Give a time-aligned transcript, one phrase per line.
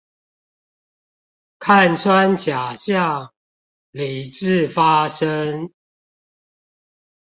[1.59, 3.31] 看穿假象、
[3.91, 5.71] 理智發聲